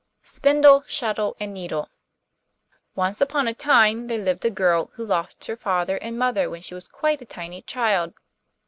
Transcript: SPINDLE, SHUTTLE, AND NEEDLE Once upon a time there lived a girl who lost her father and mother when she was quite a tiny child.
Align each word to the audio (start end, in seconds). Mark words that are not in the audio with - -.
SPINDLE, 0.23 0.83
SHUTTLE, 0.87 1.37
AND 1.39 1.53
NEEDLE 1.53 1.87
Once 2.95 3.21
upon 3.21 3.47
a 3.47 3.53
time 3.53 4.07
there 4.07 4.17
lived 4.17 4.43
a 4.43 4.49
girl 4.49 4.89
who 4.95 5.05
lost 5.05 5.45
her 5.45 5.55
father 5.55 5.97
and 5.97 6.17
mother 6.17 6.49
when 6.49 6.61
she 6.63 6.73
was 6.73 6.87
quite 6.87 7.21
a 7.21 7.25
tiny 7.25 7.61
child. 7.61 8.15